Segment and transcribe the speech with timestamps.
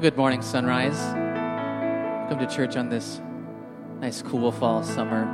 [0.00, 0.98] Good morning, Sunrise.
[2.30, 3.20] Come to church on this
[3.98, 5.26] nice, cool fall summer.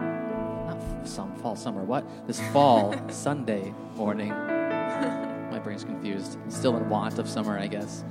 [0.66, 1.84] Not some fall summer.
[1.84, 2.04] What?
[2.26, 4.30] This fall Sunday morning.
[4.30, 6.36] My brain's confused.
[6.48, 8.04] Still in want of summer, I guess.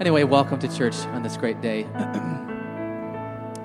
[0.00, 1.82] Anyway, welcome to church on this great day.
[1.84, 1.90] we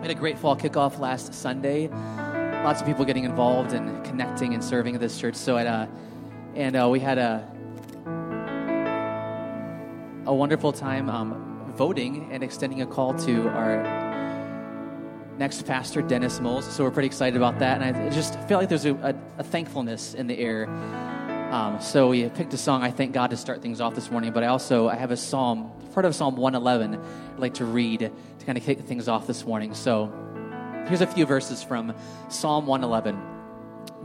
[0.02, 1.88] had a great fall kickoff last Sunday.
[1.88, 5.36] Lots of people getting involved and connecting and serving at this church.
[5.36, 5.88] So, at, uh,
[6.56, 7.50] and uh, we had a
[10.26, 11.47] a wonderful time um,
[11.78, 13.84] voting and extending a call to our
[15.38, 16.66] next pastor, Dennis Moles.
[16.66, 17.80] So we're pretty excited about that.
[17.82, 20.68] And I just feel like there's a, a, a thankfulness in the air.
[21.52, 24.34] Um, so we picked a song, I thank God, to start things off this morning.
[24.34, 27.00] But I also I have a psalm, part of Psalm 111,
[27.34, 29.76] I'd like to read to kind of kick things off this morning.
[29.76, 30.12] So
[30.88, 31.94] here's a few verses from
[32.30, 33.22] Psalm 111.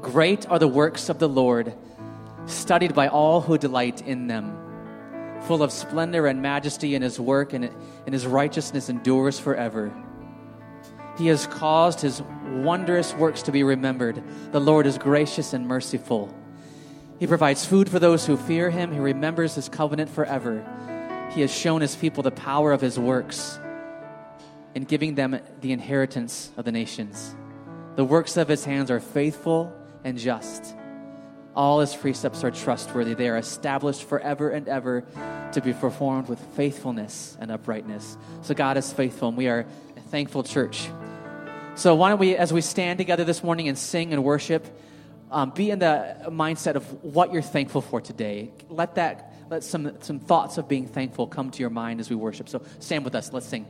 [0.02, 1.72] Great are the works of the Lord,
[2.44, 4.61] studied by all who delight in them
[5.46, 9.92] full of splendor and majesty in his work, and, and his righteousness endures forever.
[11.18, 12.22] He has caused his
[12.62, 14.22] wondrous works to be remembered.
[14.52, 16.34] The Lord is gracious and merciful.
[17.18, 18.92] He provides food for those who fear him.
[18.92, 20.66] He remembers his covenant forever.
[21.32, 23.58] He has shown his people the power of his works
[24.74, 27.36] in giving them the inheritance of the nations.
[27.96, 30.74] The works of his hands are faithful and just.
[31.54, 33.14] All his precepts are trustworthy.
[33.14, 35.04] They are established forever and ever
[35.52, 38.16] to be performed with faithfulness and uprightness.
[38.42, 40.88] So God is faithful, and we are a thankful church.
[41.74, 44.66] So why don't we, as we stand together this morning and sing and worship,
[45.30, 48.52] um, be in the mindset of what you're thankful for today.
[48.68, 52.16] Let that, let some some thoughts of being thankful come to your mind as we
[52.16, 52.48] worship.
[52.48, 53.32] So stand with us.
[53.32, 53.66] Let's sing.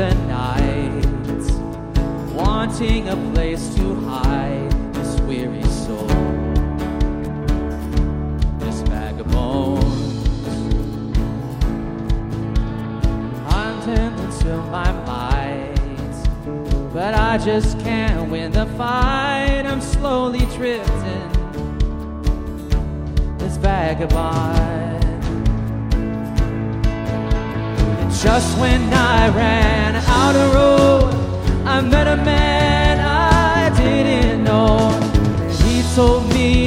[0.00, 1.44] The night,
[2.32, 6.06] wanting a place to hide this weary soul,
[8.58, 9.84] this vagabond.
[13.84, 16.14] Tempted to my might,
[16.94, 19.64] but I just can't win the fight.
[19.66, 21.30] I'm slowly drifting,
[23.36, 24.88] this vagabond.
[28.22, 29.59] Just when I ran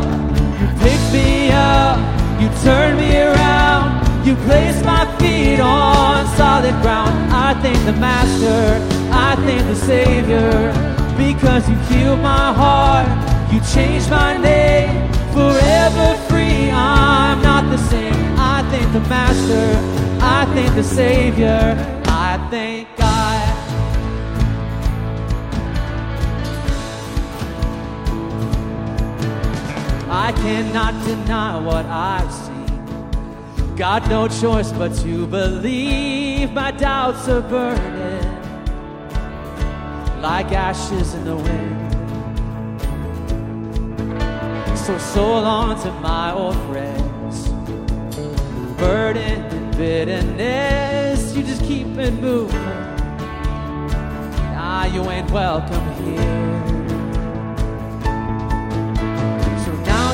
[0.60, 1.98] You picked me up,
[2.42, 7.14] you turned me around, you placed my feet on solid ground.
[7.32, 8.80] I thank the Master,
[9.12, 10.74] I thank the Savior,
[11.18, 13.08] because you healed my heart,
[13.52, 16.70] you changed my name forever free.
[16.72, 18.36] I'm not the same.
[18.38, 19.78] I thank the Master.
[20.22, 21.76] I thank the Savior.
[22.06, 23.21] I thank God.
[30.31, 33.75] I cannot deny what I've seen.
[33.75, 36.53] Got no choice but to believe.
[36.53, 38.41] My doubts are burning
[40.22, 41.97] like ashes in the wind.
[44.78, 47.50] So, so long to my old friends.
[48.78, 52.58] Burden and bitterness, you just keep it moving.
[54.56, 56.41] Nah, you ain't welcome here.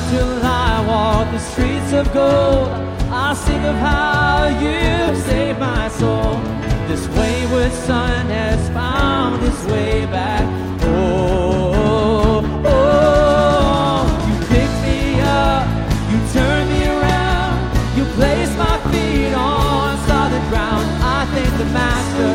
[0.09, 2.69] Till I walk the streets of gold,
[3.11, 6.39] I'll sing of how you saved my soul.
[6.87, 10.45] This wayward son has found his way back.
[10.83, 12.63] Oh, oh.
[12.65, 13.99] Oh.
[14.29, 15.67] you pick me up,
[16.11, 17.55] you turn me around,
[17.97, 20.85] you place my feet on solid ground.
[21.17, 22.33] I thank the Master,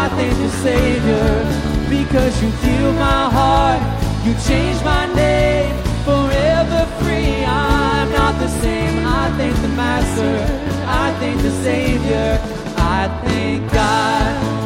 [0.00, 1.28] I thank the Savior,
[1.88, 3.80] because you healed my heart,
[4.26, 5.87] you changed my name,
[9.38, 10.34] thank the master,
[10.86, 12.38] I thank the Savior,
[12.76, 14.58] I thank God.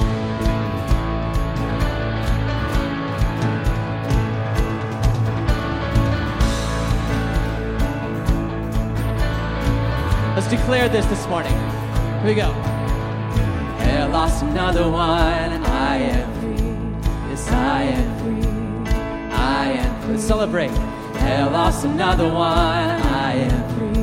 [10.34, 11.52] Let's declare this this morning.
[11.52, 12.50] Here we go
[14.02, 17.30] I lost another one, I am free.
[17.30, 18.92] Yes, I am free.
[19.32, 20.12] I am free.
[20.14, 20.70] Let's celebrate.
[21.16, 24.01] Hell lost another one, I am free.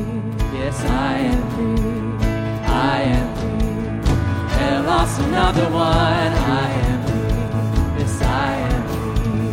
[0.70, 2.26] Yes, I am free.
[2.64, 4.12] I am free.
[4.54, 6.32] Hell lost another one,
[6.62, 7.98] I am free.
[7.98, 9.50] Yes, I am free.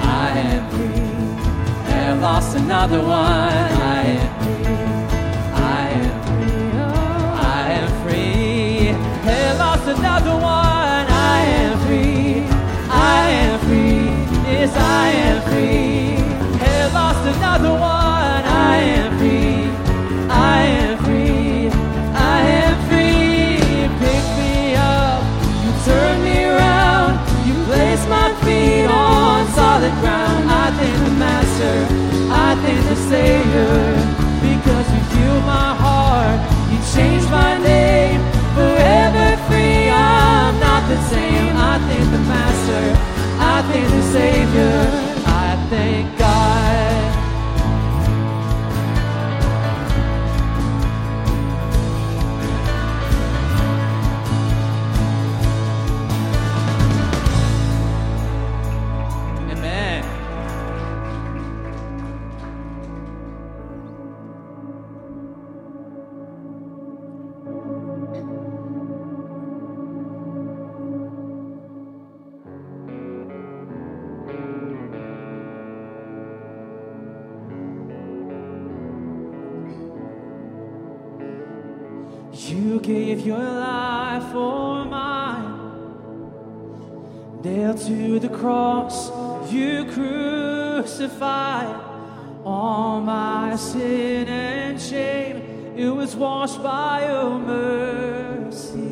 [0.00, 1.92] I am free.
[1.92, 3.68] And lost another one.
[3.92, 4.64] I am free.
[5.52, 6.80] I am free.
[7.56, 8.86] I am free.
[9.28, 11.06] Had lost another one.
[11.36, 12.46] I am free.
[12.88, 14.06] I am free.
[14.50, 16.56] Yes, I am free.
[16.56, 17.93] Had lost another one.
[39.90, 45.24] I thank the same I think the master I think the Savior.
[45.26, 46.23] I thank God.
[82.84, 85.54] Gave your life for mine.
[87.42, 89.10] Nailed to the cross,
[89.50, 91.80] you crucified
[92.44, 95.38] all my sin and shame.
[95.74, 98.82] It was washed by your mercy.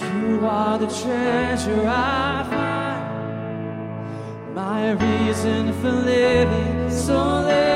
[0.00, 6.90] You are the treasure I find, my reason for living.
[6.90, 7.69] So let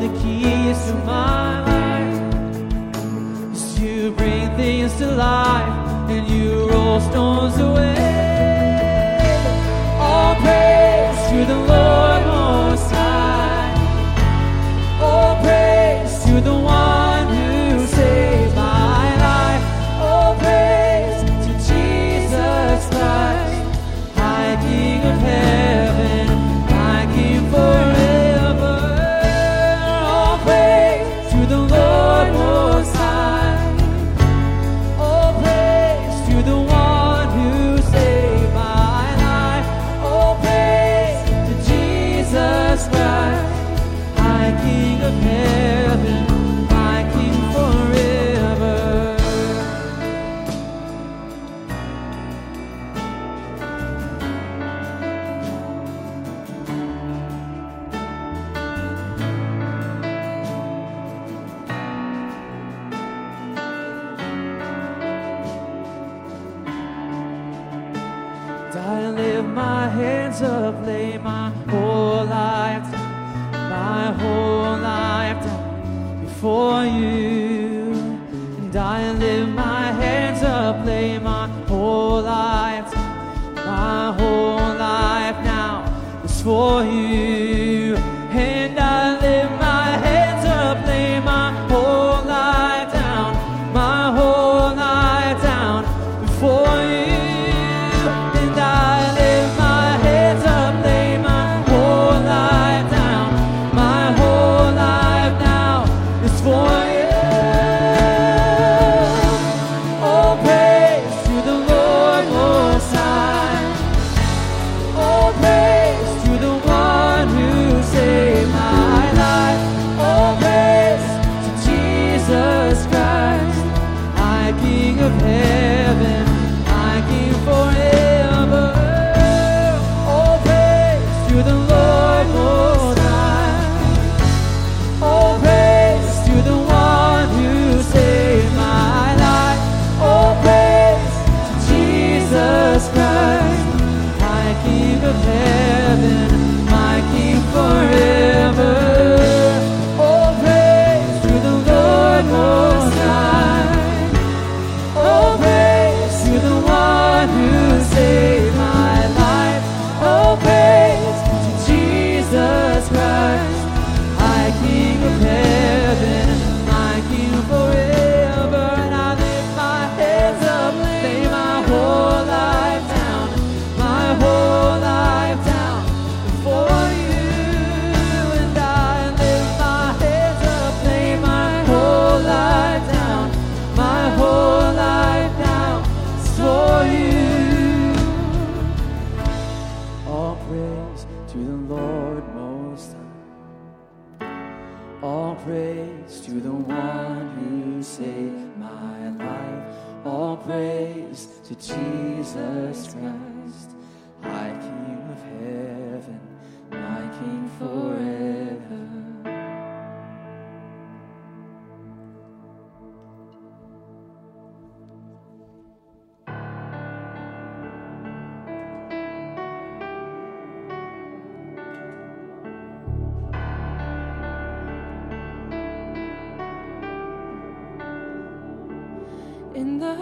[0.00, 2.20] the keys to my life.
[3.52, 7.96] Yes, you bring things to life and you roll stones away.
[10.00, 12.29] All praise to the Lord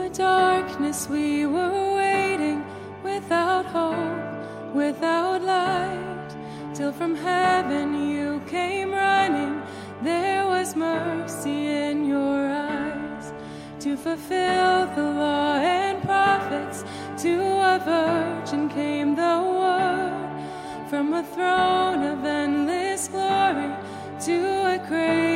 [0.08, 2.64] darkness we were waiting
[3.02, 6.28] without hope, without light,
[6.74, 9.62] till from heaven you came running.
[10.02, 13.32] There was mercy in your eyes
[13.80, 16.84] to fulfill the law and prophets.
[17.22, 17.34] To
[17.74, 23.74] a virgin came the word from a throne of endless glory
[24.20, 24.36] to
[24.74, 25.27] a cradle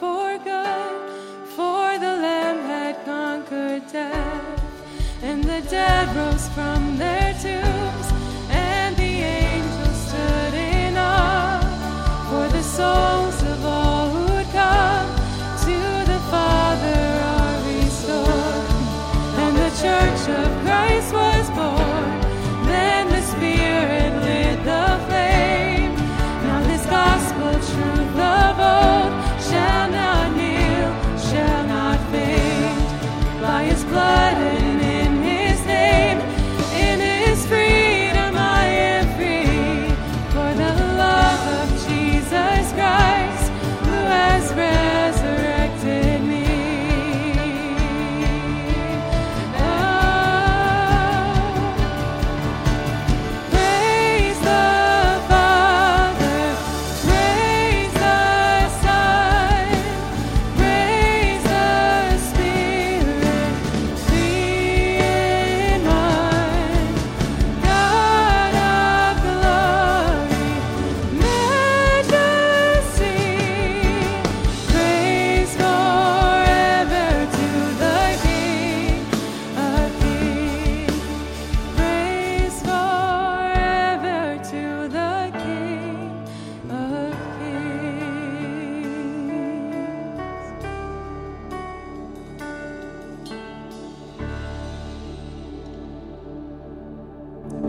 [0.00, 0.46] blood
[5.22, 7.67] and the dead rose from their free.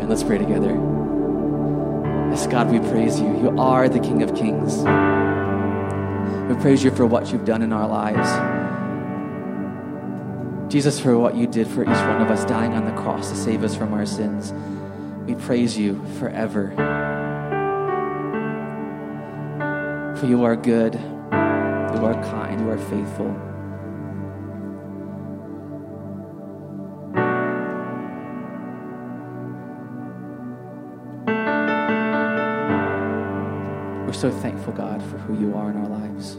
[0.09, 0.71] Let's pray together.
[2.31, 3.27] Yes, God, we praise you.
[3.27, 4.77] You are the King of Kings.
[6.49, 8.27] We praise you for what you've done in our lives.
[10.73, 13.35] Jesus, for what you did for each one of us, dying on the cross to
[13.35, 14.51] save us from our sins.
[15.27, 16.73] We praise you forever.
[20.19, 23.48] For you are good, you are kind, you are faithful.
[34.19, 36.35] So thankful, God, for who you are in our lives.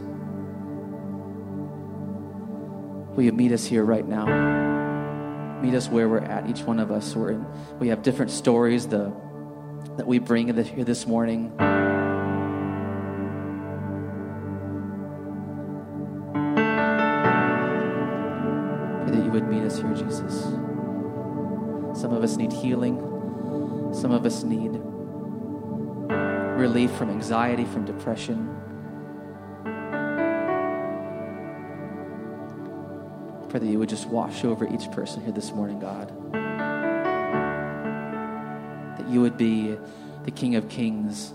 [3.15, 4.27] Will you meet us here right now?
[5.63, 7.15] Meet us where we're at, each one of us.
[7.15, 7.45] We're in,
[7.79, 9.11] we have different stories the,
[9.97, 11.57] that we bring here this morning.
[19.07, 20.43] That you would meet us here, Jesus.
[21.99, 22.99] Some of us need healing.
[23.91, 24.79] Some of us need
[26.71, 28.47] relief from anxiety, from depression.
[33.49, 36.07] Pray that you would just wash over each person here this morning, God.
[38.97, 39.75] That you would be
[40.23, 41.33] the King of Kings,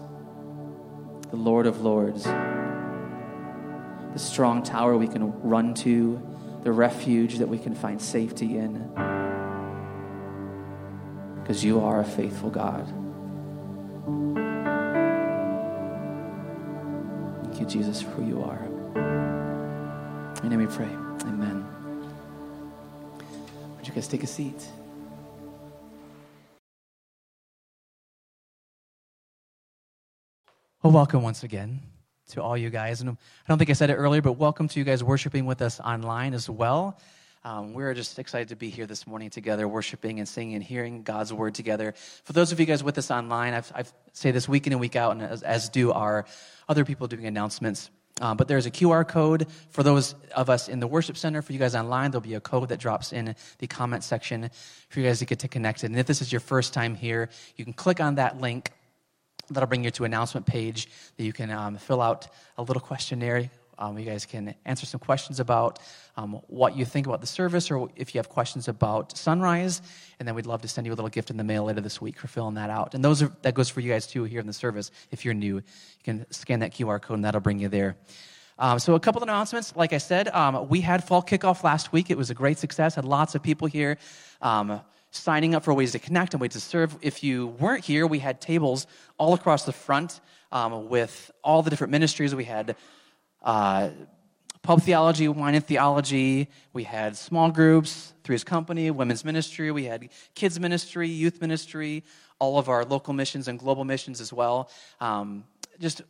[1.29, 6.19] the Lord of Lords, the strong tower we can run to,
[6.63, 8.91] the refuge that we can find safety in.
[11.43, 12.91] Because you are a faithful God.
[17.57, 18.63] Thank you, Jesus, for who you are.
[20.45, 20.85] In your name we pray.
[20.85, 21.65] Amen.
[23.79, 24.63] Would you guys take a seat?
[30.83, 31.81] Well, welcome once again
[32.33, 33.01] to all you guys.
[33.01, 33.15] And I
[33.49, 36.35] don't think I said it earlier, but welcome to you guys worshiping with us online
[36.35, 36.99] as well.
[37.47, 41.05] Um, we're just excited to be here this morning together, worshiping and singing and hearing
[41.05, 41.95] God's word together.
[42.25, 44.81] For those of you guys with us online, I've, I've say this week in and
[44.81, 46.25] week out, and as, as do our
[46.69, 47.89] other people doing announcements.
[48.21, 51.41] Um, but there's a QR code for those of us in the worship center.
[51.41, 54.51] For you guys online, there'll be a code that drops in the comment section
[54.89, 55.89] for you guys to get to connected.
[55.89, 58.73] And if this is your first time here, you can click on that link.
[59.51, 62.27] That'll bring you to an announcement page that you can um, fill out
[62.59, 63.49] a little questionnaire.
[63.79, 65.79] Um, you guys can answer some questions about
[66.17, 69.83] um, what you think about the service, or if you have questions about Sunrise,
[70.19, 72.01] and then we'd love to send you a little gift in the mail later this
[72.01, 72.95] week for filling that out.
[72.95, 74.91] And those are, that goes for you guys too here in the service.
[75.11, 75.63] If you're new, you
[76.05, 77.97] can scan that QR code, and that'll bring you there.
[78.59, 79.77] Um, so, a couple of announcements.
[79.77, 82.11] Like I said, um, we had fall kickoff last week.
[82.11, 82.95] It was a great success.
[82.95, 83.99] Had lots of people here
[84.41, 86.97] um, signing up for ways to connect and ways to serve.
[87.03, 88.87] If you weren't here, we had tables
[89.19, 90.21] all across the front
[90.53, 92.35] um, with all the different ministries.
[92.35, 92.77] We had
[93.47, 93.91] uh,
[94.63, 96.49] pub theology, wine and theology.
[96.73, 99.71] We had small groups, Three's Company, women's ministry.
[99.71, 102.03] We had kids ministry, youth ministry,
[102.41, 104.69] all of our local missions and global missions as well.
[105.01, 105.45] Um,
[105.79, 106.03] just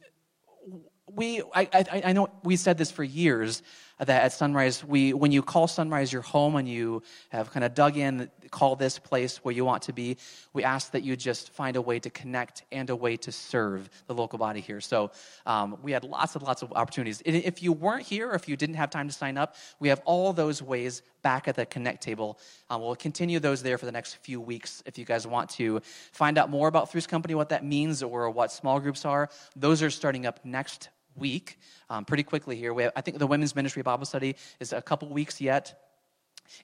[1.13, 3.63] we, I, I, I know we said this for years
[3.99, 7.75] that at Sunrise, we, when you call Sunrise your home and you have kind of
[7.75, 10.17] dug in, call this place where you want to be,
[10.53, 13.89] we ask that you just find a way to connect and a way to serve
[14.07, 14.81] the local body here.
[14.81, 15.11] So
[15.47, 17.23] um, we had lots and lots of opportunities.
[17.25, 20.03] If you weren't here or if you didn't have time to sign up, we have
[20.05, 22.39] all those ways back at the Connect table.
[22.71, 24.83] Um, we'll continue those there for the next few weeks.
[24.87, 25.81] If you guys want to
[26.13, 29.83] find out more about Three's Company, what that means, or what small groups are, those
[29.83, 31.59] are starting up next week.
[31.91, 32.75] Um, pretty quickly here.
[32.81, 35.83] Have, I think the women's ministry Bible study is a couple weeks yet.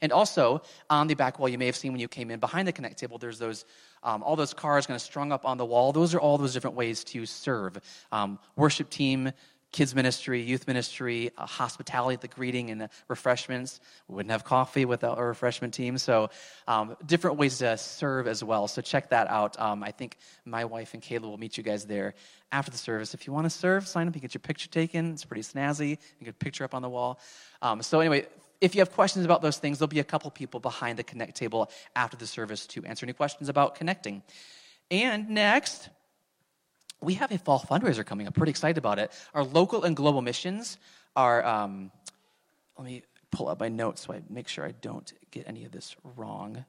[0.01, 2.69] And also on the back wall, you may have seen when you came in behind
[2.69, 3.65] the connect table, there's those
[4.05, 5.93] um, all those cards kind of strung up on the wall.
[5.93, 7.79] Those are all those different ways to serve.
[8.11, 9.33] Um, worship team,
[9.73, 13.81] kids ministry, youth ministry, uh, hospitality, the greeting and the refreshments.
[14.07, 15.99] We wouldn't have coffee without a refreshment team.
[15.99, 16.31] So,
[16.69, 18.69] um, different ways to serve as well.
[18.69, 19.59] So, check that out.
[19.59, 22.15] Um, I think my wife and Kayla will meet you guys there
[22.53, 23.15] after the service.
[23.15, 24.15] If you want to serve, sign up.
[24.15, 25.13] You get your picture taken.
[25.13, 25.91] It's pretty snazzy.
[25.91, 27.19] You get a picture up on the wall.
[27.63, 28.27] Um, so, anyway,
[28.61, 31.35] if you have questions about those things, there'll be a couple people behind the Connect
[31.35, 34.23] table after the service to answer any questions about connecting.
[34.91, 35.89] And next,
[37.03, 38.35] we have a fall fundraiser coming up.
[38.35, 39.11] Pretty excited about it.
[39.35, 40.79] Our local and global missions
[41.17, 41.45] are.
[41.45, 41.91] Um,
[42.79, 45.73] let me pull up my notes so I make sure I don't get any of
[45.73, 46.65] this wrong.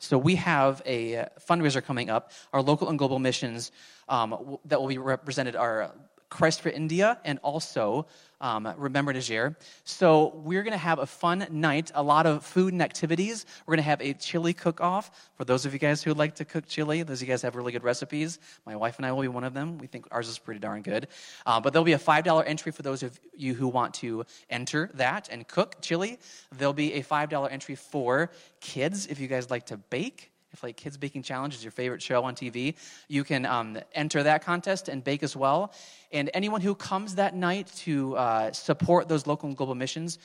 [0.00, 2.32] So we have a fundraiser coming up.
[2.52, 3.72] Our local and global missions
[4.08, 5.92] um, that will be represented are
[6.30, 8.06] Christ for India and also
[8.40, 9.56] um, Remember Niger.
[9.84, 13.46] So we're going to have a fun night, a lot of food and activities.
[13.66, 16.44] We're going to have a chili cook-off for those of you guys who like to
[16.44, 17.02] cook chili.
[17.02, 18.38] Those of you guys have really good recipes.
[18.66, 19.78] My wife and I will be one of them.
[19.78, 21.08] We think ours is pretty darn good.
[21.46, 24.90] Uh, but there'll be a $5 entry for those of you who want to enter
[24.94, 26.18] that and cook chili.
[26.56, 30.76] There'll be a $5 entry for kids if you guys like to bake if like
[30.76, 32.74] Kids Baking Challenge is your favorite show on TV,
[33.08, 35.72] you can um, enter that contest and bake as well.
[36.12, 40.18] And anyone who comes that night to uh, support those local and global missions,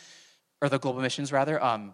[0.61, 1.93] or the global missions rather, um,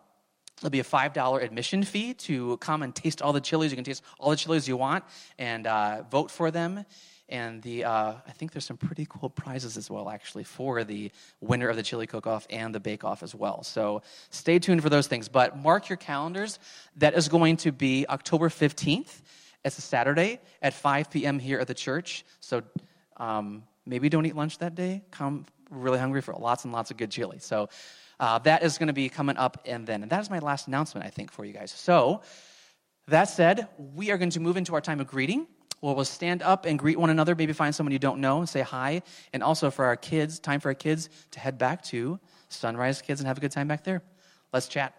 [0.62, 3.72] There'll be a $5 admission fee to come and taste all the chilies.
[3.72, 5.06] You can taste all the chilies you want
[5.38, 6.86] and uh, vote for them.
[7.30, 11.12] And the, uh, I think there's some pretty cool prizes as well, actually, for the
[11.42, 13.64] winner of the chili cook off and the bake off as well.
[13.64, 15.30] So stay tuned for those things.
[15.30, 16.60] But mark your calendars.
[16.98, 19.22] That is going to be October 15th.
[19.64, 21.40] It's a Saturday at 5 p.m.
[21.40, 22.26] here at the church.
[22.40, 22.64] So
[23.18, 25.04] um, maybe don't eat lunch that day.
[25.12, 27.40] Come really hungry for lots and lots of good chili.
[27.40, 27.70] So
[28.20, 30.02] uh, that is going to be coming up and then.
[30.02, 31.72] And that is my last announcement, I think, for you guys.
[31.72, 32.22] So
[33.10, 35.48] that said, we are going to move into our time of greeting.
[35.82, 38.50] Well, we'll stand up and greet one another, maybe find someone you don't know and
[38.50, 39.02] say hi.
[39.32, 42.20] And also for our kids, time for our kids to head back to
[42.50, 44.02] Sunrise Kids and have a good time back there.
[44.52, 44.94] Let's chat.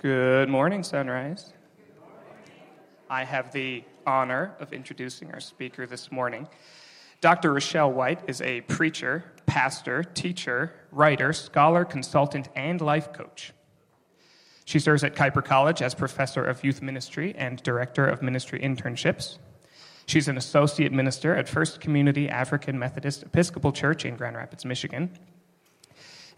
[0.00, 1.52] Good morning, Sunrise.
[3.08, 6.48] I have the honor of introducing our speaker this morning.
[7.20, 7.52] Dr.
[7.52, 13.52] Rochelle White is a preacher, pastor, teacher, writer, scholar, consultant, and life coach.
[14.70, 19.38] She serves at Kuiper College as professor of youth ministry and director of ministry internships.
[20.06, 25.10] She's an associate minister at First Community African Methodist Episcopal Church in Grand Rapids, Michigan.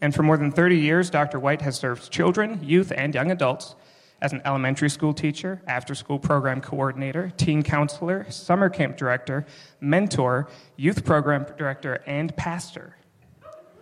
[0.00, 1.38] And for more than 30 years, Dr.
[1.38, 3.74] White has served children, youth, and young adults
[4.22, 9.44] as an elementary school teacher, after school program coordinator, teen counselor, summer camp director,
[9.78, 12.96] mentor, youth program director, and pastor.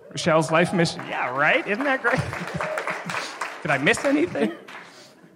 [0.09, 1.03] Rochelle's life mission.
[1.09, 1.65] Yeah, right?
[1.69, 2.81] Isn't that great?
[3.63, 4.53] Did I miss anything?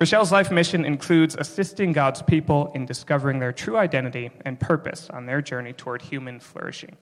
[0.00, 5.26] Rochelle's life mission includes assisting God's people in discovering their true identity and purpose on
[5.26, 6.96] their journey toward human flourishing.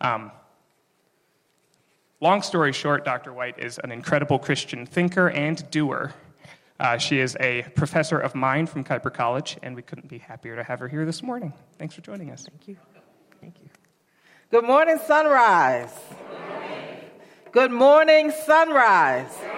[0.00, 0.30] Um,
[2.20, 3.32] long story short, Dr.
[3.32, 6.14] White is an incredible Christian thinker and doer.
[6.78, 10.56] Uh, she is a professor of mine from Kuiper College, and we couldn't be happier
[10.56, 11.52] to have her here this morning.
[11.78, 12.46] Thanks for joining us.
[12.48, 12.76] Thank you.
[13.40, 13.68] Thank you.
[14.50, 15.92] Good morning, Sunrise.
[16.08, 16.98] Good morning,
[17.52, 19.55] Good morning Sunrise.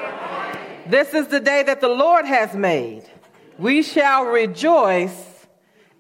[0.89, 3.03] This is the day that the Lord has made.
[3.59, 5.47] We shall rejoice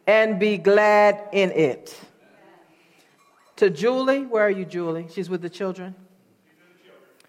[0.06, 1.94] and be glad in it.
[3.56, 5.06] To Julie, where are you, Julie?
[5.12, 5.94] She's with the children.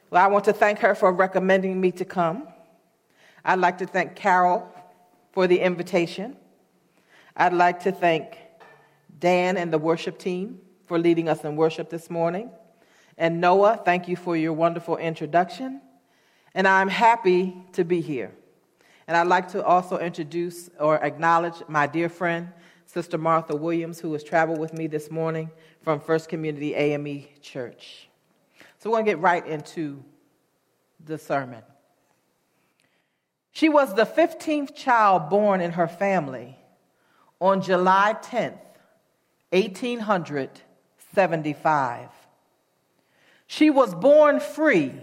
[0.10, 2.48] Well, I want to thank her for recommending me to come.
[3.44, 4.74] I'd like to thank Carol
[5.34, 6.38] for the invitation.
[7.36, 8.38] I'd like to thank
[9.20, 12.52] Dan and the worship team for leading us in worship this morning.
[13.18, 15.82] And Noah, thank you for your wonderful introduction
[16.54, 18.32] and I'm happy to be here.
[19.08, 22.50] And I'd like to also introduce or acknowledge my dear friend,
[22.86, 25.50] Sister Martha Williams, who has traveled with me this morning
[25.82, 28.08] from First Community AME Church.
[28.78, 30.04] So we're going to get right into
[31.04, 31.64] the sermon.
[33.52, 36.56] She was the 15th child born in her family
[37.42, 38.60] on July 10th,
[39.52, 42.10] 1875.
[43.48, 44.94] She was born free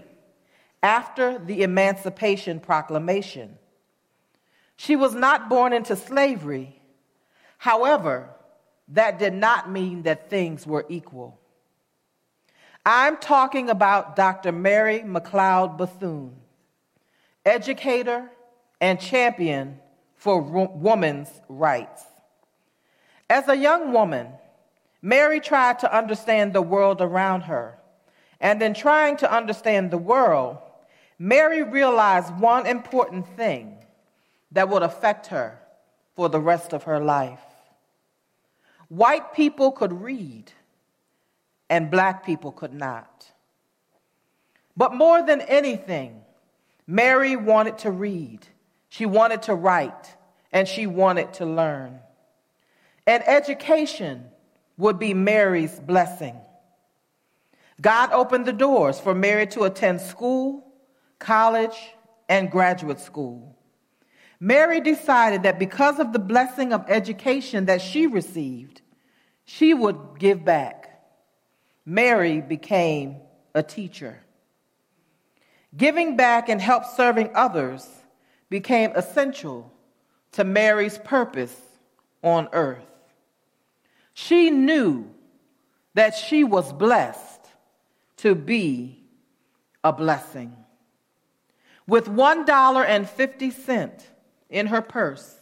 [0.86, 3.58] after the Emancipation Proclamation.
[4.76, 6.80] She was not born into slavery.
[7.58, 8.30] However,
[8.90, 11.40] that did not mean that things were equal.
[12.84, 14.52] I'm talking about Dr.
[14.52, 16.36] Mary McLeod Bethune,
[17.44, 18.30] educator
[18.80, 19.80] and champion
[20.14, 22.04] for women's rights.
[23.28, 24.28] As a young woman,
[25.02, 27.76] Mary tried to understand the world around her.
[28.38, 30.58] And in trying to understand the world,
[31.18, 33.76] Mary realized one important thing
[34.52, 35.58] that would affect her
[36.14, 37.40] for the rest of her life.
[38.88, 40.52] White people could read,
[41.68, 43.32] and black people could not.
[44.76, 46.22] But more than anything,
[46.86, 48.46] Mary wanted to read,
[48.88, 50.16] she wanted to write,
[50.52, 51.98] and she wanted to learn.
[53.06, 54.24] And education
[54.76, 56.36] would be Mary's blessing.
[57.80, 60.65] God opened the doors for Mary to attend school
[61.18, 61.76] college,
[62.28, 63.56] and graduate school.
[64.40, 68.82] Mary decided that because of the blessing of education that she received,
[69.44, 71.00] she would give back.
[71.84, 73.16] Mary became
[73.54, 74.20] a teacher.
[75.76, 77.86] Giving back and help serving others
[78.50, 79.72] became essential
[80.32, 81.54] to Mary's purpose
[82.22, 82.84] on earth.
[84.12, 85.10] She knew
[85.94, 87.40] that she was blessed
[88.18, 89.02] to be
[89.82, 90.56] a blessing.
[91.86, 94.02] With $1.50
[94.50, 95.36] in her purse,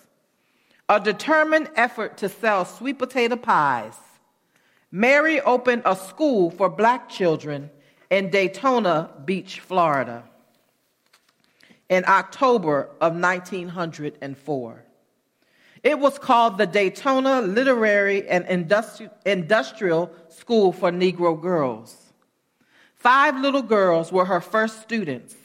[0.88, 3.94] a determined effort to sell sweet potato pies,
[4.90, 7.70] Mary opened a school for black children
[8.10, 10.24] in Daytona Beach, Florida.
[11.90, 14.84] in October of 1904.
[15.82, 22.12] It was called the Daytona Literary and Industri- Industrial School for Negro Girls.
[22.94, 25.36] Five little girls were her first students,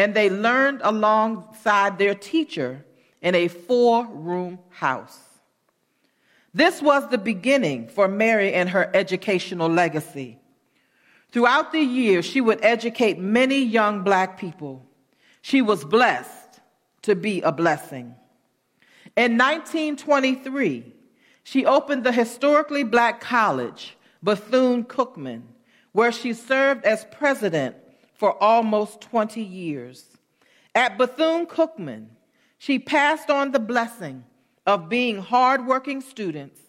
[0.00, 2.82] and they learned alongside their teacher
[3.20, 5.18] in a four room house.
[6.54, 10.38] This was the beginning for Mary and her educational legacy.
[11.32, 14.86] Throughout the years, she would educate many young black people.
[15.42, 16.60] She was blessed
[17.02, 18.14] to be a blessing.
[19.18, 20.94] In 1923,
[21.44, 25.42] she opened the historically black college, Bethune Cookman,
[25.92, 27.76] where she served as president
[28.20, 30.04] for almost 20 years.
[30.74, 32.08] At Bethune Cookman,
[32.58, 34.24] she passed on the blessing
[34.66, 36.60] of being hardworking students,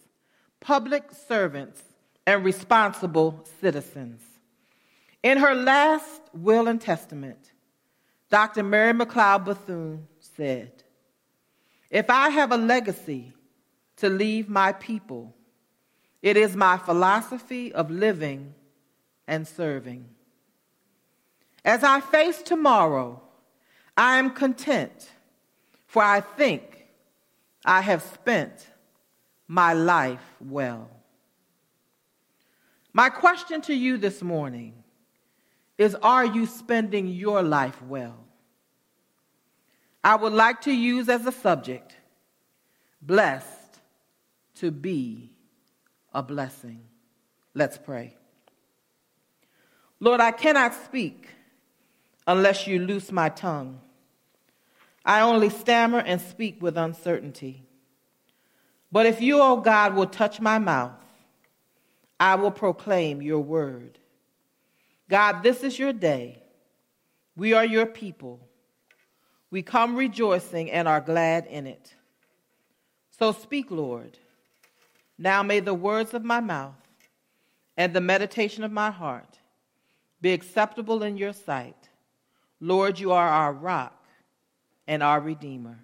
[0.60, 1.82] public servants,
[2.26, 4.22] and responsible citizens.
[5.22, 7.52] In her last will and testament,
[8.30, 8.62] Dr.
[8.62, 10.72] Mary McLeod Bethune said,
[11.90, 13.34] If I have a legacy
[13.96, 15.34] to leave my people,
[16.22, 18.54] it is my philosophy of living
[19.28, 20.08] and serving.
[21.64, 23.22] As I face tomorrow,
[23.96, 25.10] I am content,
[25.86, 26.86] for I think
[27.64, 28.66] I have spent
[29.46, 30.90] my life well.
[32.92, 34.74] My question to you this morning
[35.78, 38.18] is Are you spending your life well?
[40.04, 41.96] I would like to use as a subject,
[43.00, 43.46] blessed
[44.56, 45.30] to be
[46.12, 46.80] a blessing.
[47.54, 48.16] Let's pray.
[50.00, 51.28] Lord, I cannot speak
[52.26, 53.80] unless you loose my tongue.
[55.04, 57.64] I only stammer and speak with uncertainty.
[58.90, 60.92] But if you, O oh God, will touch my mouth,
[62.20, 63.98] I will proclaim your word.
[65.08, 66.42] God, this is your day.
[67.34, 68.40] We are your people.
[69.50, 71.94] We come rejoicing and are glad in it.
[73.18, 74.18] So speak, Lord.
[75.18, 76.74] Now may the words of my mouth
[77.76, 79.38] and the meditation of my heart
[80.20, 81.88] be acceptable in your sight.
[82.64, 84.06] Lord, you are our rock
[84.86, 85.80] and our redeemer.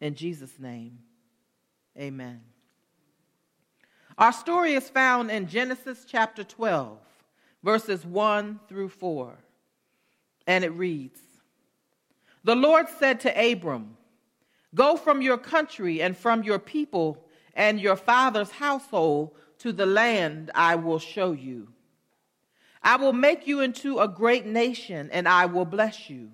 [0.00, 1.00] In Jesus' name,
[1.98, 2.42] amen.
[4.16, 6.96] Our story is found in Genesis chapter 12,
[7.64, 9.36] verses 1 through 4.
[10.46, 11.18] And it reads
[12.44, 13.96] The Lord said to Abram,
[14.72, 20.52] Go from your country and from your people and your father's household to the land
[20.54, 21.72] I will show you.
[22.82, 26.30] I will make you into a great nation, and I will bless you.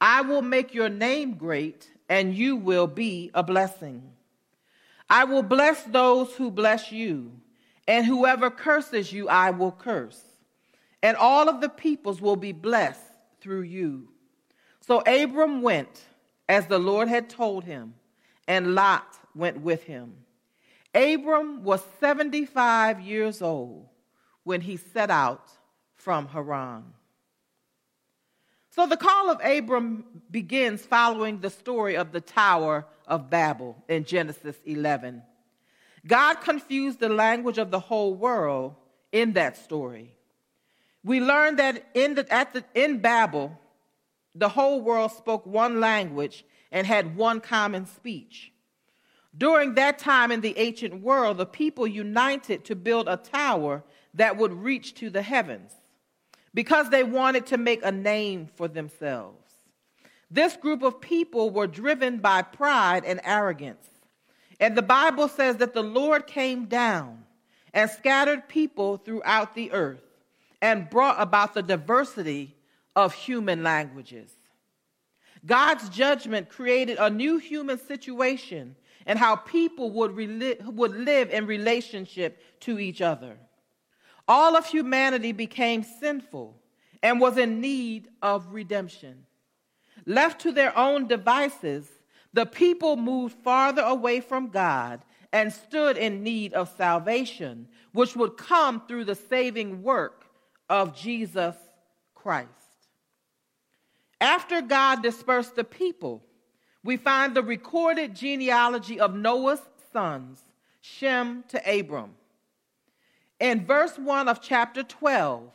[0.00, 4.02] I will make your name great, and you will be a blessing.
[5.10, 7.32] I will bless those who bless you,
[7.86, 10.20] and whoever curses you, I will curse.
[11.02, 13.00] And all of the peoples will be blessed
[13.40, 14.08] through you.
[14.80, 16.02] So Abram went
[16.48, 17.94] as the Lord had told him,
[18.48, 20.14] and Lot went with him.
[20.94, 23.88] Abram was 75 years old
[24.44, 25.50] when he set out
[25.94, 26.84] from Haran.
[28.70, 34.04] So the call of Abram begins following the story of the Tower of Babel in
[34.04, 35.22] Genesis 11.
[36.06, 38.74] God confused the language of the whole world
[39.12, 40.14] in that story.
[41.04, 43.58] We learn that in, the, at the, in Babel,
[44.34, 48.52] the whole world spoke one language and had one common speech.
[49.36, 53.82] During that time in the ancient world, the people united to build a tower
[54.14, 55.72] that would reach to the heavens
[56.54, 59.38] because they wanted to make a name for themselves.
[60.30, 63.86] This group of people were driven by pride and arrogance.
[64.60, 67.24] And the Bible says that the Lord came down
[67.74, 70.02] and scattered people throughout the earth
[70.60, 72.54] and brought about the diversity
[72.94, 74.30] of human languages.
[75.44, 82.40] God's judgment created a new human situation and how people would, would live in relationship
[82.60, 83.36] to each other
[84.28, 86.56] all of humanity became sinful
[87.02, 89.26] and was in need of redemption.
[90.06, 91.88] Left to their own devices,
[92.32, 98.36] the people moved farther away from God and stood in need of salvation, which would
[98.36, 100.26] come through the saving work
[100.68, 101.56] of Jesus
[102.14, 102.48] Christ.
[104.20, 106.22] After God dispersed the people,
[106.84, 110.42] we find the recorded genealogy of Noah's sons,
[110.80, 112.14] Shem to Abram.
[113.42, 115.50] In verse 1 of chapter 12,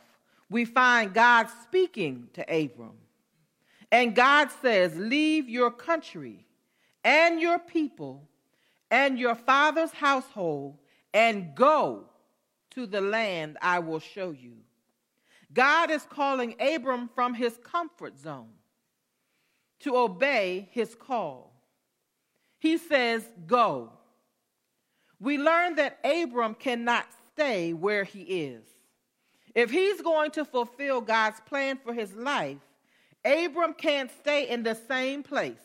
[0.50, 2.98] we find God speaking to Abram.
[3.90, 6.46] And God says, Leave your country
[7.02, 8.28] and your people
[8.90, 10.76] and your father's household
[11.14, 12.04] and go
[12.72, 14.58] to the land I will show you.
[15.54, 18.50] God is calling Abram from his comfort zone.
[19.80, 21.54] to obey his call.
[22.58, 23.92] He says, Go.
[25.20, 27.06] We learn that Abram cannot
[27.38, 28.64] stay where he is.
[29.54, 32.58] If he's going to fulfill God's plan for his life,
[33.24, 35.60] Abram can't stay in the same place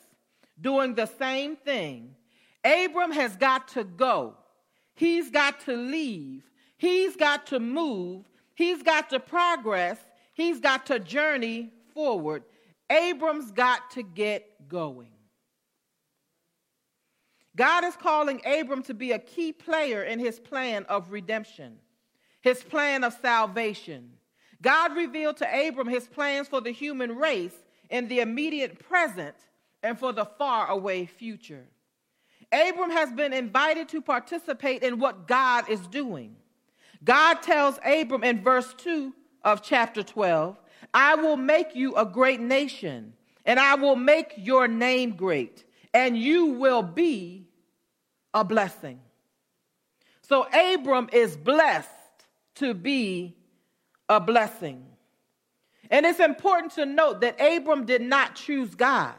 [0.62, 2.16] doing the same thing.
[2.64, 4.36] Abram has got to go.
[4.94, 6.44] He's got to leave.
[6.78, 8.24] He's got to move.
[8.54, 9.98] He's got to progress.
[10.34, 12.44] He's got to journey forward.
[12.90, 15.13] Abram's got to get going.
[17.56, 21.78] God is calling Abram to be a key player in his plan of redemption,
[22.42, 24.12] his plan of salvation.
[24.62, 27.56] God revealed to Abram his plans for the human race
[27.90, 29.36] in the immediate present
[29.84, 31.66] and for the far away future.
[32.52, 36.36] Abram has been invited to participate in what God is doing.
[37.04, 39.14] God tells Abram in verse 2
[39.44, 40.58] of chapter 12,
[40.94, 43.14] I will make you a great nation,
[43.46, 47.48] and I will make your name great, and you will be
[48.34, 49.00] a blessing.
[50.22, 51.90] So Abram is blessed
[52.56, 53.36] to be
[54.10, 54.86] a blessing.
[55.90, 59.14] And it's important to note that Abram did not choose God,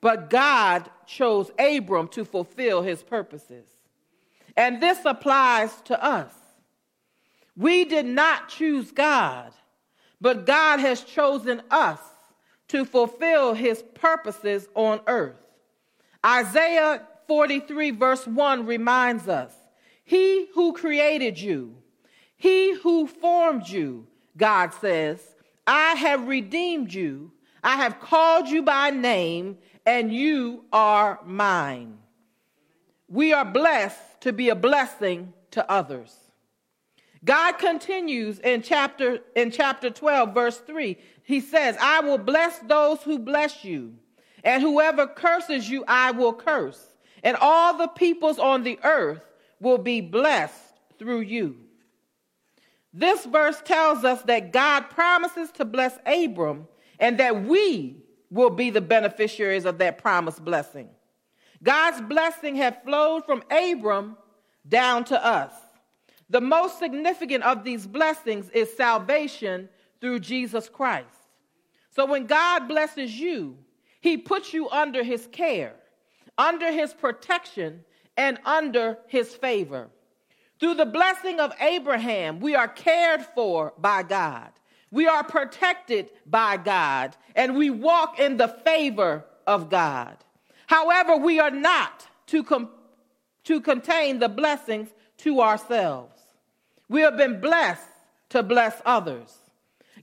[0.00, 3.66] but God chose Abram to fulfill his purposes.
[4.56, 6.32] And this applies to us.
[7.56, 9.52] We did not choose God,
[10.20, 12.00] but God has chosen us
[12.68, 15.36] to fulfill his purposes on earth.
[16.24, 19.52] Isaiah 43, verse 1 reminds us
[20.04, 21.76] He who created you,
[22.36, 25.20] he who formed you, God says,
[25.66, 31.98] I have redeemed you, I have called you by name, and you are mine.
[33.08, 36.14] We are blessed to be a blessing to others.
[37.24, 40.96] God continues in chapter in chapter 12 verse 3.
[41.26, 43.94] He says, "I will bless those who bless you,
[44.44, 49.20] and whoever curses you I will curse, and all the peoples on the earth
[49.60, 51.56] will be blessed through you."
[52.92, 56.68] This verse tells us that God promises to bless Abram
[57.00, 57.96] and that we
[58.30, 60.88] will be the beneficiaries of that promised blessing.
[61.62, 64.16] God's blessing had flowed from Abram
[64.68, 65.52] down to us.
[66.30, 69.68] The most significant of these blessings is salvation
[70.00, 71.06] through Jesus Christ.
[71.94, 73.56] So when God blesses you,
[74.00, 75.74] he puts you under his care,
[76.36, 77.84] under his protection,
[78.16, 79.88] and under his favor.
[80.58, 84.50] Through the blessing of Abraham, we are cared for by God.
[84.90, 90.16] We are protected by God and we walk in the favor of God.
[90.66, 92.70] However, we are not to, com-
[93.44, 96.14] to contain the blessings to ourselves.
[96.88, 97.88] We have been blessed
[98.30, 99.36] to bless others.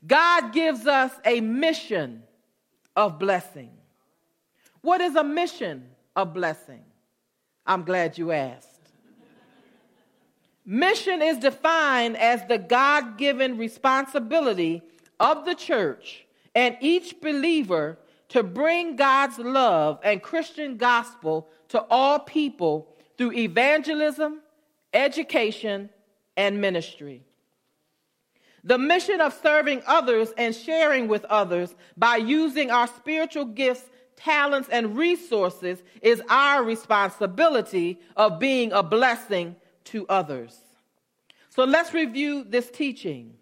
[0.06, 2.24] God gives us a mission
[2.96, 3.72] of blessing.
[4.82, 5.86] What is a mission
[6.16, 6.84] of blessing?
[7.66, 8.70] I'm glad you asked.
[10.66, 14.82] Mission is defined as the God given responsibility
[15.20, 17.98] of the church and each believer
[18.30, 22.88] to bring God's love and Christian gospel to all people
[23.18, 24.42] through evangelism,
[24.94, 25.90] education,
[26.36, 27.24] and ministry.
[28.64, 34.70] The mission of serving others and sharing with others by using our spiritual gifts, talents,
[34.70, 40.58] and resources is our responsibility of being a blessing to others.
[41.50, 43.36] So let's review this teaching.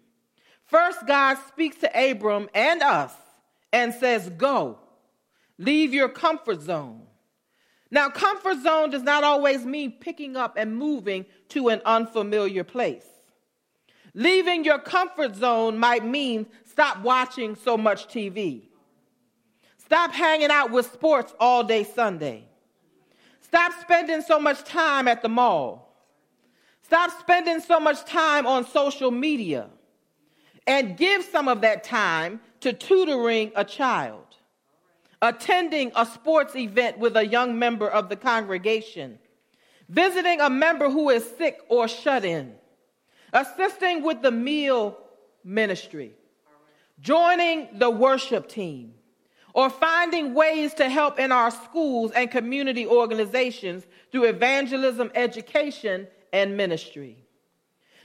[0.64, 3.14] First, God speaks to Abram and us
[3.72, 4.78] and says, Go,
[5.56, 7.02] leave your comfort zone.
[7.90, 13.04] Now, comfort zone does not always mean picking up and moving to an unfamiliar place.
[14.14, 18.62] Leaving your comfort zone might mean stop watching so much TV.
[19.78, 22.44] Stop hanging out with sports all day Sunday.
[23.40, 25.94] Stop spending so much time at the mall.
[26.82, 29.68] Stop spending so much time on social media
[30.66, 34.36] and give some of that time to tutoring a child,
[35.20, 39.18] attending a sports event with a young member of the congregation,
[39.88, 42.54] visiting a member who is sick or shut in,
[43.32, 44.98] assisting with the meal
[45.44, 46.12] ministry,
[47.00, 48.94] joining the worship team,
[49.54, 56.56] or finding ways to help in our schools and community organizations through evangelism, education, and
[56.56, 57.16] ministry.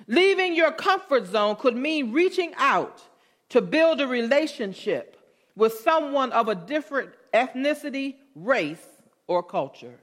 [0.07, 3.01] Leaving your comfort zone could mean reaching out
[3.49, 5.17] to build a relationship
[5.55, 8.85] with someone of a different ethnicity, race,
[9.25, 9.99] or culture.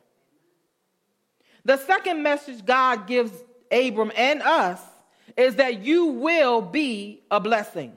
[1.65, 3.33] The second message God gives
[3.71, 4.81] Abram and us
[5.37, 7.93] is that you will be a blessing.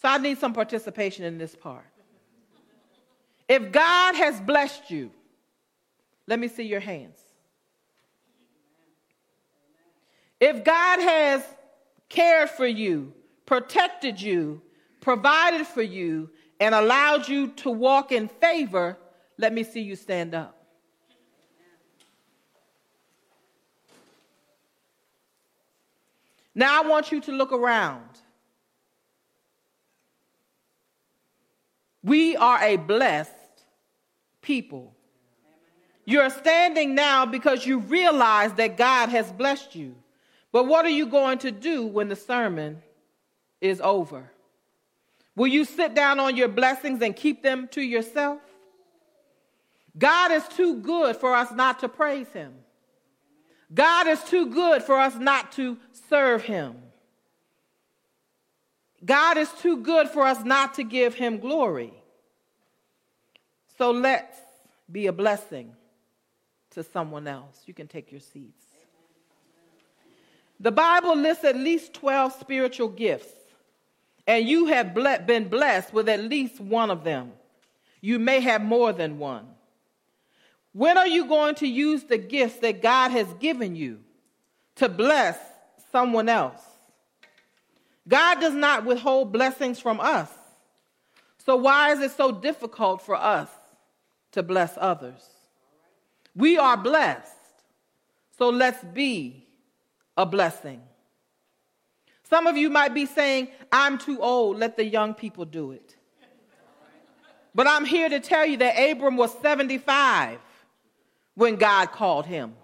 [0.00, 1.86] So I need some participation in this part.
[3.48, 5.10] If God has blessed you,
[6.26, 7.18] let me see your hands.
[10.40, 11.42] If God has
[12.08, 13.12] cared for you,
[13.46, 14.62] protected you,
[15.00, 16.30] provided for you,
[16.60, 18.98] and allowed you to walk in favor,
[19.38, 20.63] let me see you stand up.
[26.54, 28.08] Now I want you to look around.
[32.02, 33.32] We are a blessed
[34.42, 34.94] people.
[36.04, 39.94] You're standing now because you realize that God has blessed you.
[40.52, 42.82] But what are you going to do when the sermon
[43.60, 44.30] is over?
[45.34, 48.40] Will you sit down on your blessings and keep them to yourself?
[49.96, 52.52] God is too good for us not to praise Him.
[53.74, 55.76] God is too good for us not to
[56.08, 56.76] serve Him.
[59.04, 61.92] God is too good for us not to give Him glory.
[63.76, 64.38] So let's
[64.90, 65.72] be a blessing
[66.70, 67.62] to someone else.
[67.66, 68.64] You can take your seats.
[70.60, 73.32] The Bible lists at least 12 spiritual gifts,
[74.26, 77.32] and you have been blessed with at least one of them.
[78.00, 79.46] You may have more than one.
[80.74, 84.00] When are you going to use the gifts that God has given you
[84.74, 85.38] to bless
[85.92, 86.60] someone else?
[88.08, 90.28] God does not withhold blessings from us.
[91.38, 93.48] So, why is it so difficult for us
[94.32, 95.22] to bless others?
[96.34, 97.30] We are blessed.
[98.36, 99.46] So, let's be
[100.16, 100.82] a blessing.
[102.24, 105.94] Some of you might be saying, I'm too old, let the young people do it.
[107.54, 110.40] But I'm here to tell you that Abram was 75
[111.34, 112.54] when God called him.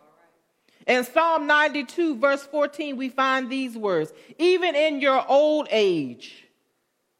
[0.86, 6.46] In Psalm 92, verse 14, we find these words Even in your old age,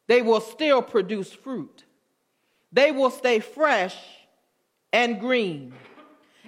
[0.07, 1.85] they will still produce fruit,
[2.71, 3.95] they will stay fresh
[4.91, 5.73] and green.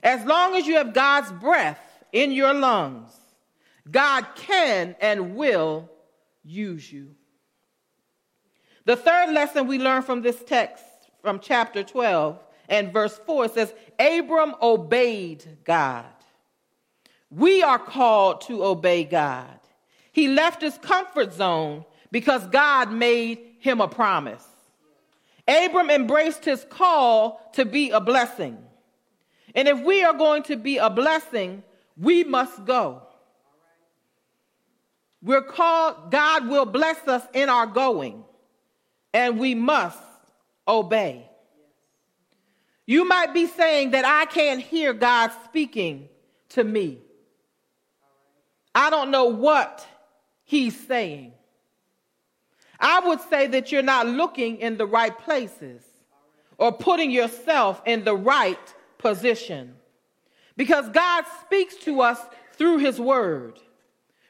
[0.01, 1.79] As long as you have God's breath
[2.11, 3.09] in your lungs,
[3.89, 5.89] God can and will
[6.43, 7.15] use you.
[8.85, 10.83] The third lesson we learn from this text
[11.21, 12.37] from chapter 12
[12.69, 16.05] and verse 4 says, Abram obeyed God.
[17.29, 19.59] We are called to obey God.
[20.11, 24.45] He left his comfort zone because God made him a promise.
[25.47, 28.57] Abram embraced his call to be a blessing.
[29.55, 31.63] And if we are going to be a blessing,
[31.97, 33.01] we must go.
[35.21, 38.23] We're called, God will bless us in our going,
[39.13, 39.99] and we must
[40.67, 41.29] obey.
[42.85, 46.09] You might be saying that I can't hear God speaking
[46.49, 46.99] to me.
[48.75, 49.87] I don't know what
[50.43, 51.33] He's saying.
[52.79, 55.81] I would say that you're not looking in the right places
[56.57, 59.75] or putting yourself in the right position.
[60.57, 62.19] Because God speaks to us
[62.53, 63.59] through His Word.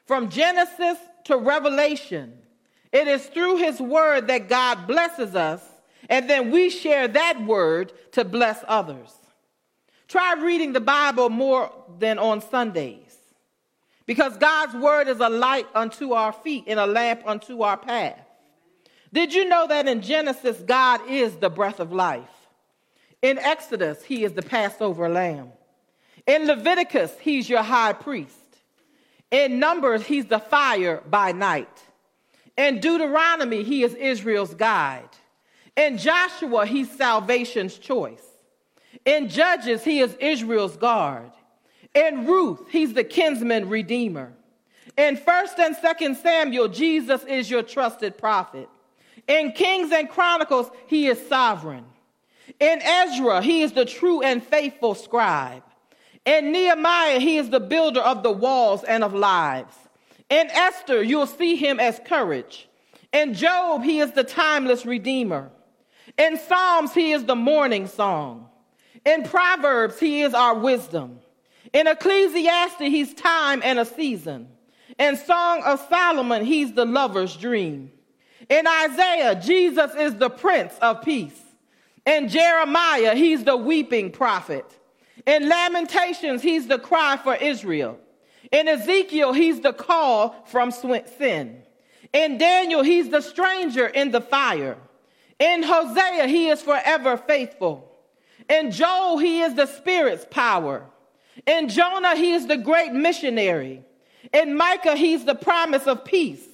[0.05, 2.33] From Genesis to Revelation,
[2.91, 5.63] it is through His Word that God blesses us
[6.09, 9.11] and then we share that word to bless others.
[10.07, 13.17] Try reading the Bible more than on Sundays.
[14.05, 18.19] Because God's word is a light unto our feet and a lamp unto our path.
[19.13, 22.29] Did you know that in Genesis, God is the breath of life?
[23.21, 25.51] In Exodus, he is the Passover lamb.
[26.27, 28.35] In Leviticus, he's your high priest.
[29.31, 31.81] In Numbers, he's the fire by night.
[32.57, 35.09] In Deuteronomy, he is Israel's guide.
[35.75, 38.23] In Joshua, he's salvation's choice.
[39.05, 41.31] In Judges, he is Israel's guard.
[41.95, 44.33] In Ruth, he's the kinsman redeemer.
[44.97, 48.69] In 1st and 2nd Samuel, Jesus is your trusted prophet.
[49.27, 51.85] In Kings and Chronicles, he is sovereign.
[52.59, 55.63] In Ezra, he is the true and faithful scribe.
[56.25, 59.75] In Nehemiah, he is the builder of the walls and of lives.
[60.29, 62.67] In Esther, you'll see him as courage.
[63.11, 65.51] In Job, he is the timeless redeemer.
[66.17, 68.47] In Psalms, he is the morning song.
[69.05, 71.19] In Proverbs, he is our wisdom.
[71.73, 74.47] In Ecclesiastes, he's time and a season.
[74.99, 77.91] In Song of Solomon, he's the lover's dream.
[78.49, 81.39] In Isaiah, Jesus is the Prince of Peace.
[82.05, 84.65] In Jeremiah, he's the weeping prophet.
[85.25, 87.97] In Lamentations, he's the cry for Israel.
[88.51, 91.63] In Ezekiel, he's the call from sin.
[92.11, 94.77] In Daniel, he's the stranger in the fire.
[95.39, 97.89] In Hosea, he is forever faithful.
[98.49, 100.85] In Joel, he is the Spirit's power.
[101.47, 103.83] In Jonah, he is the great missionary.
[104.31, 106.45] In Micah, he's the promise of peace.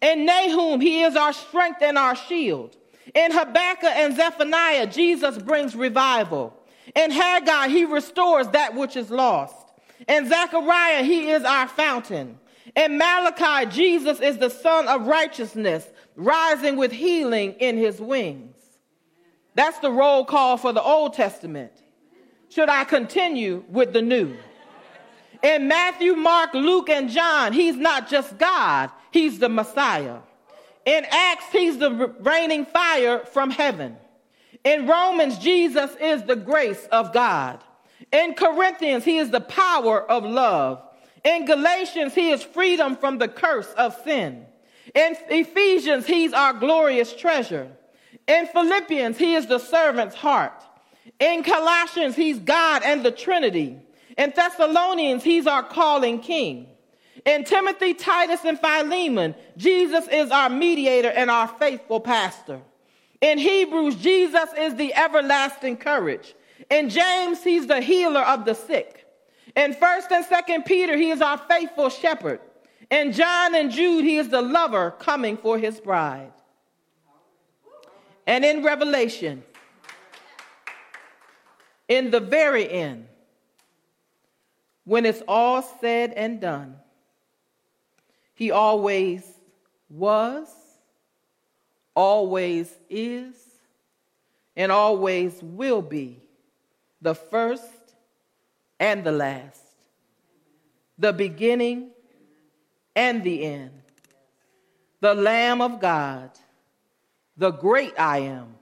[0.00, 2.76] In Nahum, he is our strength and our shield.
[3.14, 6.56] In Habakkuk and Zephaniah, Jesus brings revival.
[6.94, 9.54] In Haggai, he restores that which is lost.
[10.08, 12.38] In Zechariah, he is our fountain.
[12.74, 18.56] In Malachi, Jesus is the Son of righteousness, rising with healing in his wings.
[19.54, 21.72] That's the roll call for the Old Testament.
[22.48, 24.34] Should I continue with the new?
[25.42, 30.18] In Matthew, Mark, Luke, and John, he's not just God, he's the Messiah.
[30.86, 33.96] In Acts, he's the raining fire from heaven.
[34.64, 37.62] In Romans, Jesus is the grace of God.
[38.12, 40.82] In Corinthians, he is the power of love.
[41.24, 44.46] In Galatians, he is freedom from the curse of sin.
[44.94, 47.70] In Ephesians, he's our glorious treasure.
[48.26, 50.62] In Philippians, he is the servant's heart.
[51.18, 53.78] In Colossians, he's God and the Trinity.
[54.18, 56.68] In Thessalonians, he's our calling king.
[57.24, 62.60] In Timothy, Titus, and Philemon, Jesus is our mediator and our faithful pastor.
[63.20, 66.34] In Hebrews, Jesus is the everlasting courage.
[66.68, 69.01] In James, he's the healer of the sick.
[69.54, 72.40] In 1st and 2nd Peter, he is our faithful shepherd.
[72.90, 76.32] In John and Jude, he is the lover coming for his bride.
[78.26, 79.42] And in Revelation,
[81.88, 83.06] in the very end,
[84.84, 86.76] when it's all said and done,
[88.34, 89.24] he always
[89.88, 90.48] was,
[91.94, 93.34] always is,
[94.56, 96.22] and always will be
[97.00, 97.64] the first
[98.82, 99.62] and the last,
[100.98, 101.90] the beginning
[102.96, 103.70] and the end,
[104.98, 106.32] the Lamb of God,
[107.36, 108.56] the great I am,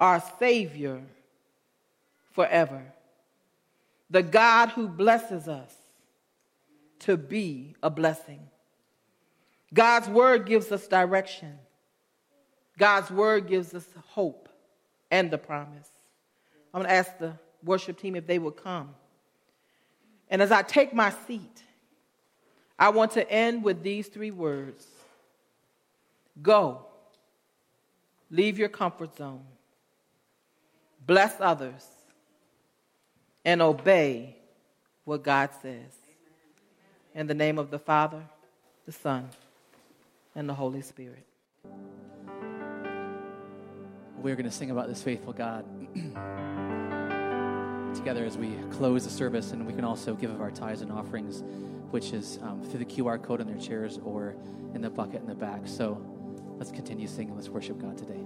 [0.00, 1.02] our Savior
[2.30, 2.82] forever,
[4.08, 5.74] the God who blesses us
[7.00, 8.40] to be a blessing.
[9.74, 11.58] God's word gives us direction.
[12.78, 14.48] God's word gives us hope
[15.10, 15.90] and the promise.
[16.72, 18.94] I'm going to ask the worship team if they would come.
[20.30, 21.64] And as I take my seat,
[22.78, 24.86] I want to end with these three words
[26.40, 26.86] Go,
[28.30, 29.44] leave your comfort zone,
[31.06, 31.86] bless others,
[33.44, 34.36] and obey
[35.04, 35.92] what God says.
[37.14, 38.22] In the name of the Father,
[38.86, 39.28] the Son,
[40.34, 41.26] and the Holy Spirit.
[44.16, 45.64] We're going to sing about this faithful God
[47.94, 50.92] together as we close the service, and we can also give of our tithes and
[50.92, 51.42] offerings,
[51.90, 54.36] which is um, through the QR code on their chairs or
[54.74, 55.62] in the bucket in the back.
[55.66, 56.04] So
[56.58, 57.34] let's continue singing.
[57.34, 58.24] Let's worship God today.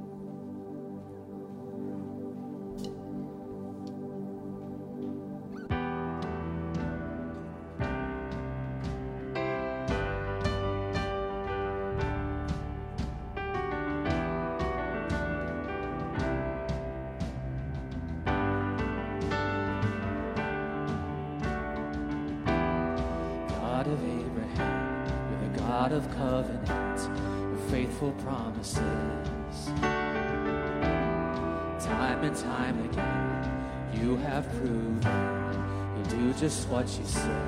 [36.45, 37.41] Just what you say.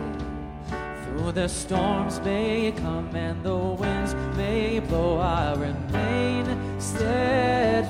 [1.05, 6.47] Through the storms may come and the winds may blow, I remain
[6.81, 7.83] steadfast.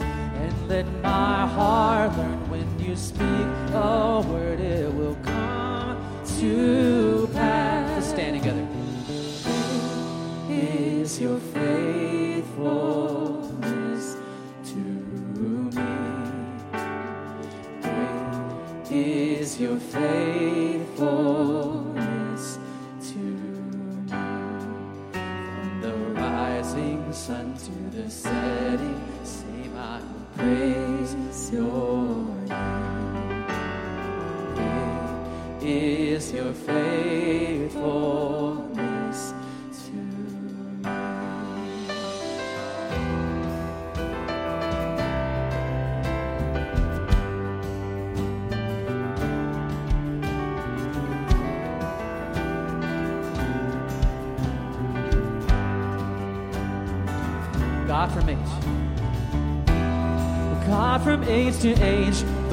[0.00, 5.96] And let my heart learn when you speak a word, it will come
[6.40, 6.93] to
[11.20, 11.93] your faithfulness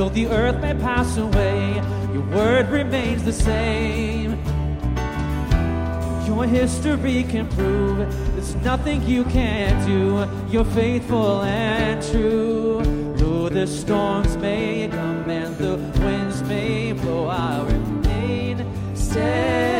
[0.01, 1.75] though the earth may pass away,
[2.11, 4.31] your word remains the same.
[6.25, 7.99] Your history can prove
[8.33, 10.25] there's nothing you can't do.
[10.51, 12.81] You're faithful and true.
[13.15, 19.70] Though the storms may come and the winds may blow, I remain steadfast.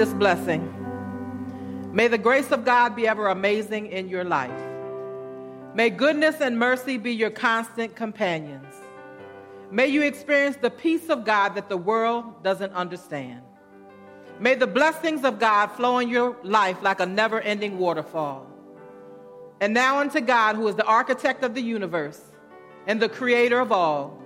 [0.00, 0.62] This blessing.
[1.92, 4.62] May the grace of God be ever amazing in your life.
[5.74, 8.74] May goodness and mercy be your constant companions.
[9.70, 13.42] May you experience the peace of God that the world doesn't understand.
[14.38, 18.46] May the blessings of God flow in your life like a never ending waterfall.
[19.60, 22.22] And now unto God, who is the architect of the universe
[22.86, 24.18] and the creator of all,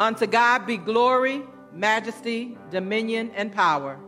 [0.00, 1.42] unto God be glory,
[1.74, 4.00] majesty, dominion, and power.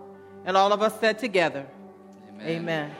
[0.46, 1.66] And all of us said together,
[2.40, 2.48] Amen.
[2.48, 2.90] Amen.